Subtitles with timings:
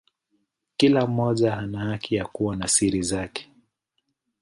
[0.77, 3.51] Kila mmoja ana haki ya kuwa na siri zake.